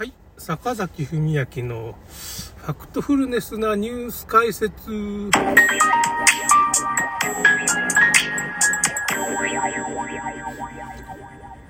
[0.00, 0.14] はい。
[0.38, 1.94] 坂崎文明の
[2.56, 4.90] ファクトフルネスなニュース解説。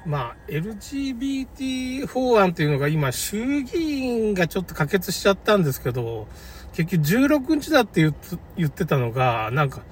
[0.06, 6.28] まあ、LGBT 法案っていうのが今、衆議院がちょっと可決しちゃったんですけど、
[6.72, 8.14] 結局16日だって言
[8.56, 9.82] 言ってたのが、なんか、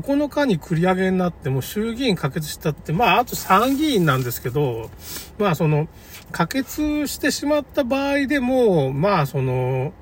[0.00, 4.90] 9日に繰り上げになっても衆議院可決したって、まあ、あと参議院なんですけど、
[5.38, 5.88] まあ、その、
[6.32, 9.92] 可決してしまった場合でも、まあ、その、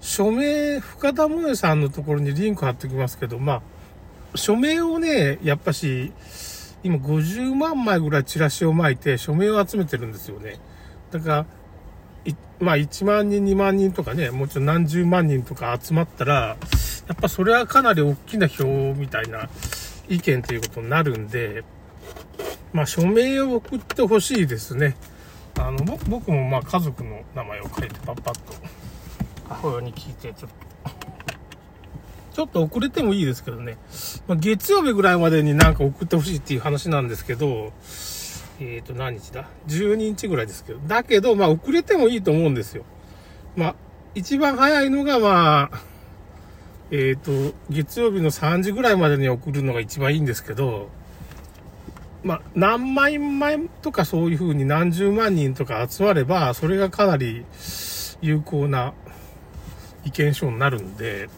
[0.00, 3.62] 署名、深田萌さんのところにリンク貼っておきますけど、まあ、
[4.36, 6.12] 署名をね、やっぱし、
[6.84, 10.58] 今50万枚ぐらいチラシを巻いて署名を集めてるんですよね。
[11.12, 11.46] だから、
[12.62, 16.56] まあ1万人、2万人とかね、もうちろん何十万人とか集まったら、
[17.12, 18.64] やっぱそれはかなり大きな票
[18.96, 19.50] みたいな
[20.08, 21.62] 意見ということになるんで、
[22.72, 24.96] まあ署名を送ってほしいですね。
[25.58, 28.54] あの、僕もまあ家族の名前を書いてパッパッと
[29.46, 30.56] 母親に聞いてちょっと
[32.32, 33.76] ちょっと遅れてもいいですけどね。
[34.26, 37.74] まあ、月曜日ぐらいまでになんか送ってほしいっていう話なんですけど、
[38.58, 40.78] えっ、ー、と、何日だ ?12 日ぐらいですけど。
[40.86, 42.84] だけど、まあ、遅れてもいいと思うんですよ。
[43.54, 43.74] まあ、
[44.14, 45.91] 一番早いのが、まあ、
[46.92, 50.90] えっ、ー、と、月曜日の3時ぐらいまでに送るのが一番いいんですけど、
[52.22, 57.46] まあ、何万枚とかそういう風に何十万人とか集まれば、それがかなり
[58.20, 58.92] 有効な
[60.04, 61.30] 意見書になるんで、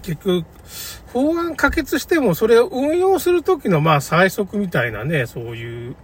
[0.00, 0.44] 結局、
[1.12, 5.96] 法案可決してもそれを運用するときのまあ最速みたいなね、そういう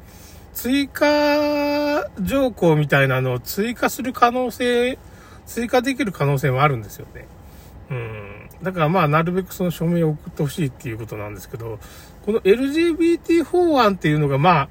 [0.52, 4.98] 追加条項みたいなのを追加する可能性、
[5.46, 7.26] 追加できる可能性もあるんですよね。
[7.90, 8.37] うん。
[8.62, 11.78] だからまあなるべくその署名を送ってほしいっていうことなんですけど、
[12.24, 14.68] この LGBT 法案っていうのがまあ、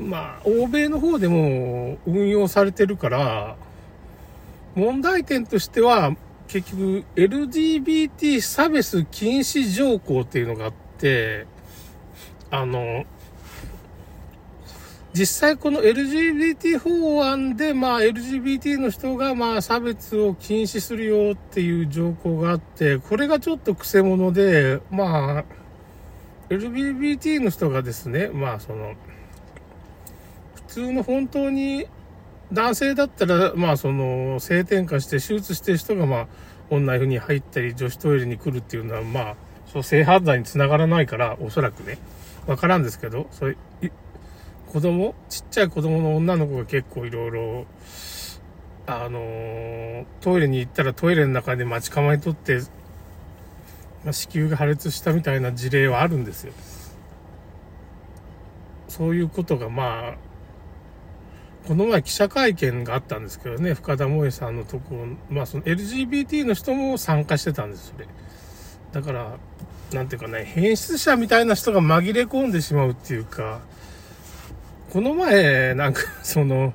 [0.00, 3.56] まあ、欧米の方でも運用されてるから、
[4.74, 6.16] 問題点としては、
[6.46, 11.46] 結局 LGBT 差別禁止条項っていうのがあって、
[12.50, 13.04] あの、
[15.14, 25.44] 実際この LGBT 法案で、まあ LGBT の人がまあ差別を禁止するよっていう条項があって、これがちょっと癖者で、まあ、
[26.50, 28.94] LGBT の人がですね、まあその、
[30.54, 31.86] 普通の本当に
[32.52, 36.26] 男性だったら、まあその、性転換して手術してる人が、まあ、
[36.70, 39.36] 女湯に入ったり、女子トイレに来るっていうのは、まあ、
[39.72, 41.98] そう、性犯罪につながらないから、おそらくね、
[42.46, 43.56] わからんですけど、それ、
[44.72, 47.66] 子供、ちっちゃい子供の女の子が結構いろいろ、
[48.86, 52.60] あの、トイレに行ったらトイレの中で待ち構えとって、
[54.04, 56.52] ま、子宮が破裂したみたいな事例はあるんですよ。
[58.88, 60.14] そういうことが、まあ、
[61.66, 68.06] この前記者会見があったんですけどね、深田萌さんのとこ、まあその LGBT の人も参加してたんです、それ。
[68.92, 69.36] だから、
[69.92, 73.60] なんていうかね、変質者みたいな人が紛れ込んでしまうっていうか、
[74.90, 76.72] この前、なんか、 その、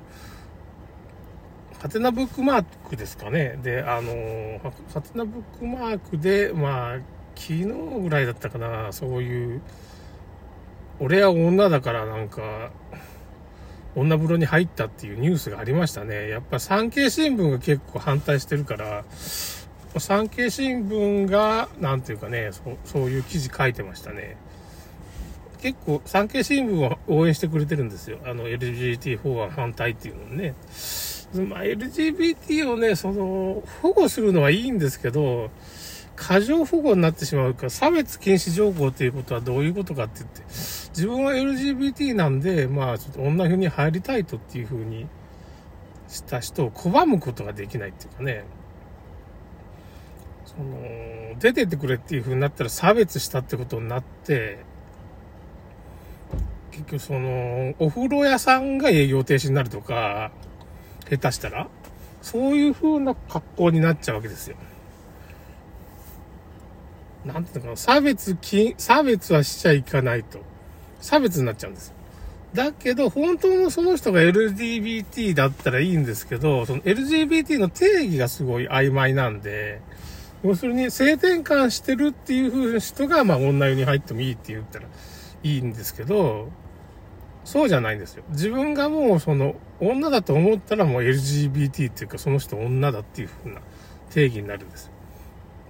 [1.80, 3.58] ハテナブックマークですかね。
[3.62, 4.60] で、あの、
[4.92, 6.98] ハテナブックマークで、まあ、
[7.34, 9.60] 昨日ぐらいだったかな、そういう、
[11.00, 12.70] 俺は女だからなんか、
[13.96, 16.28] 女風呂に入ったっていうニュースがありましたね。
[16.28, 19.04] やっぱ産経新聞が結構反対してるから、
[19.98, 24.36] 産経新聞が、なんていうかね、そそういう記事書いてましたね。
[25.64, 28.18] 結構、産経新聞は応援してくれてるんですよ。
[28.26, 30.54] あの、LGBT 法案反対っていうのね。
[31.48, 35.48] まあ、LGBT をね、その、保護するのはいいんですけど、
[36.16, 40.42] 過剰保護になってしまうか差別禁止条項っていうことはどういうことかって言って、
[40.90, 45.06] 自分は LGBT なんで、まあ、ちょっと女風に入りたいとっていう風に
[46.08, 48.44] した人を拒むことができないっていうかね、
[50.44, 54.73] その、出てってくれっていう風になったら差別したってことになって、
[56.74, 60.32] 結局その、お風呂屋さんが営業停止になるとか、
[61.08, 61.68] 下手したら、
[62.20, 64.56] そういう風な格好になっちゃうわけですよ。
[67.24, 70.40] なんていうのかな、差別き、差別はしちゃいかないと。
[71.00, 71.94] 差別になっちゃうんです。
[72.54, 79.80] だけど、本当のその人が LGBT だったらいいんですけど、その LGBT の定義がすごい曖昧なんで、
[80.42, 84.86] 要するに性転換してるっていう風な人が、まあ女湯に入ってもいいって言ったら
[85.42, 86.48] いいんですけど、
[87.44, 88.24] そうじゃないんですよ。
[88.30, 93.60] 自分がもうその女だと思ったらもう LGBT っていうかその人女だっていう風な
[94.10, 94.90] 定義になるんです。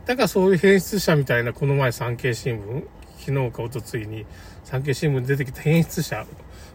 [0.06, 2.84] だからそういう変質者みたいな、この前産経新聞、
[3.18, 4.26] 昨日か一昨日に
[4.62, 6.26] 産経新聞に出てきた変質者、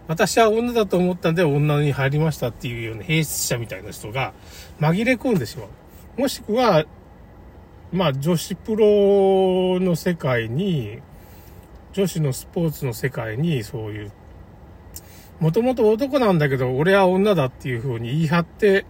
[0.07, 4.33] 私は女だと思ったんで女に入りましたっていうような兵出者みたいな人が
[4.79, 6.21] 紛れ込んでしまう。
[6.21, 6.85] もしくは、
[7.91, 10.99] まあ女子プロの世界に、
[11.93, 14.11] 女子のスポーツの世界にそういう、
[15.39, 18.85] もともと男なんだけど俺は女だっていう風に言い張って、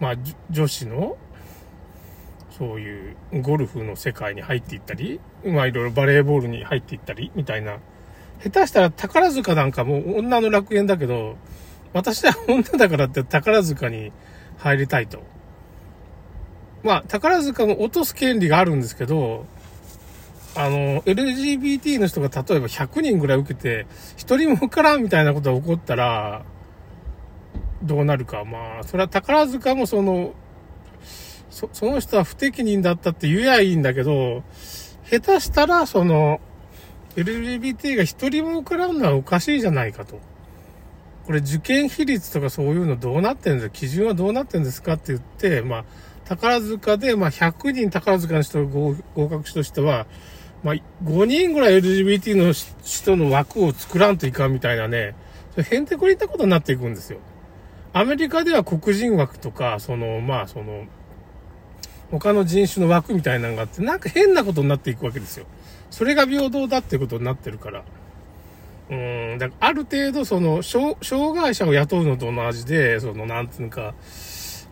[0.00, 0.14] まあ
[0.50, 1.16] 女子の
[2.50, 7.78] そういうゴルフの世界に入っていったり、まあいろいろバレーボールに入っていったりみたいな
[8.42, 11.36] 下手したら宝塚なんかも女の楽園だけど、
[11.92, 14.12] 私は女だからって宝塚に
[14.58, 15.22] 入りたいと。
[16.84, 19.46] まあ、宝塚も落とす権利があるんですけど、
[20.54, 23.86] あの、LGBT の人が例えば100人ぐらい受けて、
[24.16, 26.42] 1人も受からんみたいなことが起こったら、
[27.82, 28.44] どうなるか。
[28.44, 30.34] まあ、それは宝塚もその、
[31.50, 34.42] そその人は不適任だったって言えばいいんだけど、
[35.10, 36.40] 下手したら、その、
[37.16, 40.20] LGBT が一人も受からんのはおかしいじゃないかと。
[41.26, 43.74] これ受験比率とかそういうのどうなってんですか？
[43.74, 45.84] 基準はどうなってんですかって言って、まあ、
[46.24, 48.72] 宝塚で、まあ、100人宝塚の人が
[49.14, 50.06] 合格したとしては、
[50.62, 50.74] まあ、
[51.04, 52.52] 5人ぐらい LGBT の
[52.82, 55.14] 人の枠を作らんといかんみたいなね、
[55.56, 57.18] へんてこりんなことになっていくんですよ。
[57.92, 60.86] アメリカでは黒人枠とか、その、まあ、その、
[62.10, 65.46] 他の人種の枠みたいなのがあって、なんか変なことになっていくわけですよ。
[65.90, 67.84] それが平等だってことになってるから。
[68.90, 70.96] うん、だからある程度その、障
[71.34, 73.94] 害者を雇うのと同じで、その、なんていうか、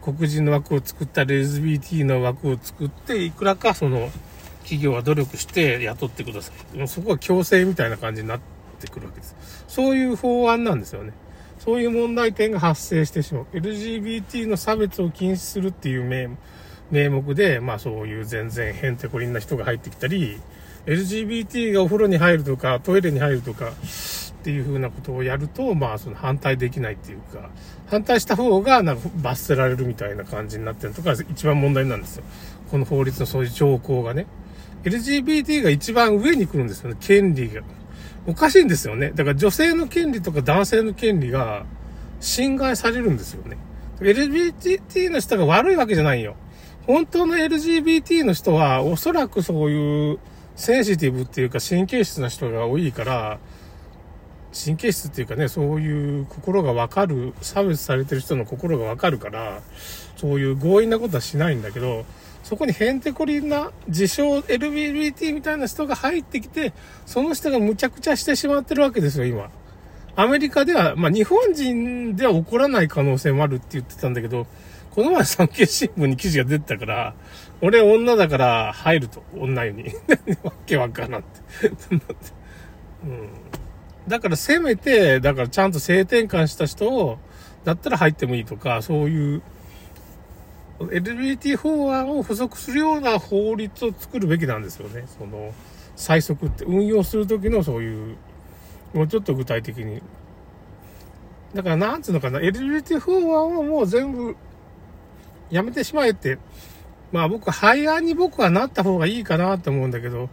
[0.03, 4.11] 黒人の枠を作ったり、LGBT の枠を作って、いくらかその、
[4.67, 6.77] 企業は努力して雇ってください。
[6.77, 8.41] もうそこは強制みたいな感じになっ
[8.81, 9.65] てくるわけです。
[9.69, 11.13] そういう法案なんですよね。
[11.59, 13.47] そういう問題点が発生してしまう。
[13.53, 16.05] LGBT の差別を禁止するっていう
[16.91, 20.41] 名目で、まあそういう全然へんてこりんな人が入ってきたり、
[20.87, 23.73] LGBT がお風呂に入るとか、トイレに入るとか、
[24.47, 27.51] っていう風なことをやると、まあ、その反対できないっていうか、
[27.89, 32.25] 反対した方が、なんか罰せられるみたいな感じになってるとか、一番問題なんですよ。
[32.71, 34.27] この法律のそういう条項がね。
[34.87, 37.63] LGBT が一番上に来るんですよね、権利が。
[38.27, 39.11] おかしいんですよね。
[39.15, 41.65] だから女性の権利とか男性の権利が
[42.21, 43.57] 侵害されるんですよね。
[44.01, 46.37] LGBT の人が悪いわけじゃないよ。
[46.87, 50.19] 本当の LGBT の人は、おそらくそういう
[50.55, 53.39] センシティブっていうか神経質な人が多いから、
[54.65, 59.61] 神経質っていうかね、そういう心がわかる、差別されてる人の心がわかるから、
[60.17, 62.05] そういう強引なことはしないんだけど、
[62.43, 66.73] そこにヘンテコリンな自称 LGBT みたいな人が入ってきて、
[67.05, 69.51] その人がむちゃくちゃしてしまってるわけですよ、今。
[70.15, 74.47] アメリカでは、まあ日本人では起こらない可能性もあるって言ってたんだけど、
[74.93, 77.15] この前産経新聞に記事が出てたから、
[77.61, 79.93] 俺女だから入ると、女湯に。
[80.43, 81.41] わけわからんって。
[83.05, 83.29] うん。
[84.09, 87.19] だからせめて、だからちゃんと性転換した人を、
[87.65, 89.43] だったら入ってもいいとか、そういう、
[90.79, 95.05] LGBT 法案を補足するような法律を作るべきなんですよね。
[95.19, 95.53] その、
[95.97, 98.17] 最速って運用するときのそういう、
[98.95, 100.03] もうちょっと具体的に。
[101.55, 104.37] だからなんつうのかな、LGBT 法案をもう全部
[105.51, 106.39] やめてしまえって、
[107.11, 110.29] まあ僕、廃案に僕はなった方がいいかなと思うんだけど、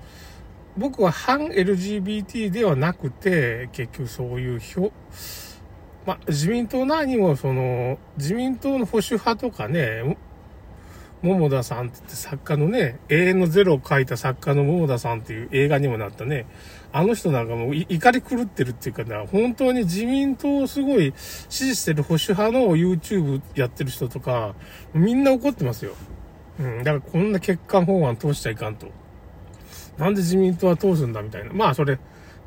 [0.77, 4.93] 僕は反 LGBT ではなくて、結局そういう表、
[6.05, 10.17] まあ自民党内にもその、自民党の保守派とかね、
[11.21, 16.45] 桃田さんって言って作家のね、永遠のゼロを書いた作家の桃田さんっていう映画にもなったね、
[16.91, 21.13] あの人なんかもう怒り狂ってるっていうかな、本当に自民党をすごい
[21.49, 24.53] 支持してる保守派の YouTube やってる人とか、
[24.93, 25.93] みんな怒ってますよ。
[26.59, 28.87] うん、だからこんな欠陥法案通しちゃいかんと。
[29.97, 31.53] なんで自民党は通すんだみたいな。
[31.53, 31.99] まあそれ、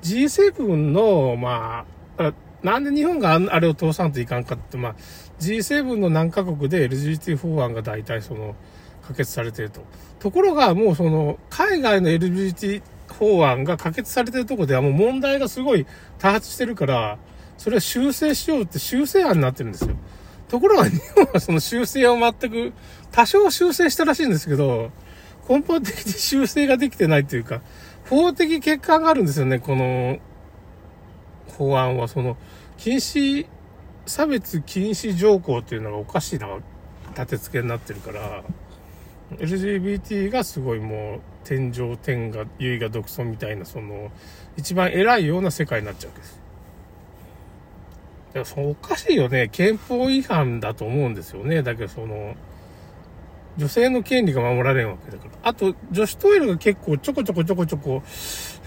[0.02, 1.84] G7 の、ま
[2.18, 4.96] あ、なんで日本があれを通さんといかんかって、まあ、
[5.40, 8.54] G7 の何カ国で LGBT 法案が大体その、
[9.06, 9.82] 可決されてると。
[10.18, 15.86] ところが、もうその、海外の LGBT 法案が可決されてるとこではもう問題がすごい
[16.18, 17.18] 多発してるから、
[17.56, 19.94] それは修正しようって修正案になってるんですよ。
[20.48, 22.72] ところが日本はその修正を全く、
[23.12, 24.90] 多少修正したらしいんですけど、
[25.48, 27.62] 根本的に修正ができてないというか、
[28.08, 30.18] 法的欠陥があるんですよね、この
[31.56, 32.08] 法案は。
[32.08, 32.36] その、
[32.76, 33.46] 禁止、
[34.06, 36.48] 差別禁止条項っていうのがおかしいな、
[37.10, 38.42] 立て付けになってるから、
[39.38, 44.10] LGBT がすごいもう、天上天が、唯が独尊みたいな、その、
[44.56, 46.40] 一番偉いような世界になっちゃうわけです。
[48.28, 49.48] だからそのおかしいよね。
[49.50, 51.62] 憲法違反だと思うんですよね。
[51.62, 52.34] だけどその、
[53.56, 55.30] 女性の権利が守られんわけだから。
[55.42, 58.02] あと、女子トイレが結構ちょこちょこちょこちょこ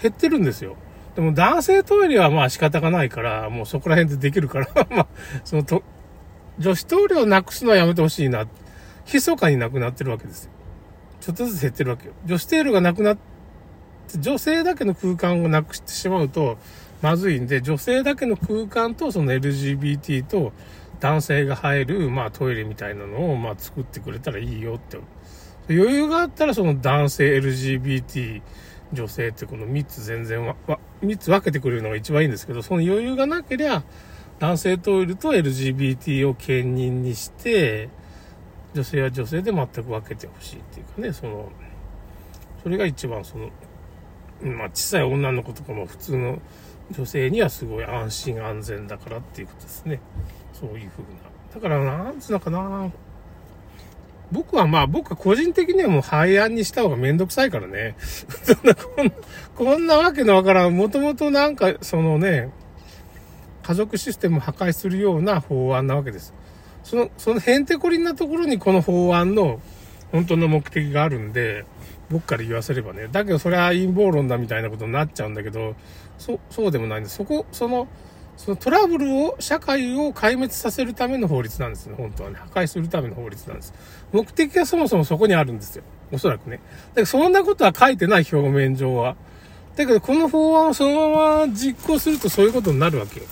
[0.02, 0.76] 減ってるんですよ。
[1.14, 5.06] でも男性トイレはまあ仕方がないから、もうそこら辺でできるから、 まあ、
[5.44, 5.82] そのと、
[6.58, 8.46] 女子トイレをなくすのはやめてほしいな。
[9.12, 10.50] 密かになくなってるわけですよ。
[11.20, 12.12] ちょっとずつ減ってるわけよ。
[12.26, 16.58] 女子トイレがなくなって、女性だけの空間をなくしてしまうと、
[17.02, 20.52] まずいんで、女性だけの空間とその LGBT と
[21.00, 24.98] 男性が入る、まあトイレみたいなのを、まあ作ってくれたらいいよって。
[25.68, 28.42] 余裕があったらその男性 LGBT
[28.92, 30.56] 女性ってこの3つ全然わ、
[31.02, 33.84] 3つ分けてくれるのが一番いいんですけど、その余裕がなけりゃ、
[34.38, 37.88] 男性トイレと LGBT を兼任にして、
[38.74, 41.50] 女性は女性で全く分けてほしいっていうかね、その、
[42.62, 43.50] それが一番その、
[44.42, 46.40] まあ小さい女の子とかも普通の
[46.90, 50.00] 女性にはすごい安心安全だからっていうことですね。
[50.60, 51.30] そういうふうな。
[51.54, 52.90] だから、なんつうのかな。
[54.32, 57.96] 僕はまあ、僕個人的にはもう廃案にした方がめんどくさいからね。
[57.98, 59.12] そんな、こん
[59.56, 62.50] こんなわけのわからん、もともとなんか、そのね、
[63.62, 66.32] 家族システムを破壊するような法案なわけです。
[66.84, 69.60] その、そのへんてこりんなところにこの法案の
[70.12, 71.64] 本当の目的があるんで、
[72.10, 73.08] 僕から言わせればね。
[73.10, 75.74] だけどそれは陰謀論だみたいなことになっちゃうんだけど、
[76.18, 77.16] そ、そうでもないんです。
[77.16, 77.88] そこ、その、
[78.40, 82.36] そのトラブルを、社会を壊滅させるための法律なんですね、本当はね。
[82.36, 83.74] 破壊するための法律なんです。
[84.12, 85.84] 目的はそもそもそこにあるんですよ。
[86.10, 86.56] おそらくね。
[86.56, 86.62] だ
[86.94, 89.14] けどそんなことは書いてない表面上は。
[89.76, 93.26] だけどこの法案をそのまま実行するとそういうことになるわけよ。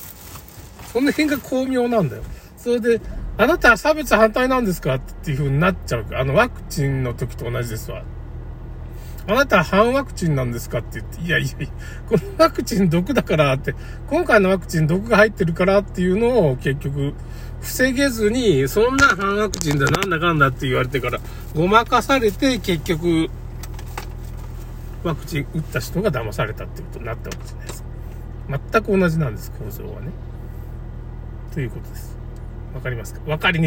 [0.93, 2.23] その辺が巧妙なんだよ。
[2.59, 3.01] それで、
[3.39, 4.97] あなたは差別反対なんですか？
[4.97, 6.07] っていう風になっちゃう。
[6.13, 8.03] あの、ワクチンの時と同じですわ。
[9.29, 11.69] あなたは反ワクチンなんですかって言って、いやいやいや、
[12.09, 13.75] このワクチン毒だからって、
[14.09, 17.13] 今回のワクチン毒が入ってるからっていうのを結局、
[17.61, 21.21] 防げずに、そんな反ワクチンだなんだかんだって言われてから、
[21.55, 23.29] ごまかされて結局、
[25.05, 27.89] ワクチン打った人が騙されたってことになったわけじゃないですか。
[28.73, 30.09] 全く同じなんです、構造はね。
[31.53, 32.17] ということです。
[32.75, 33.21] わかりますか？
[33.27, 33.67] わかりに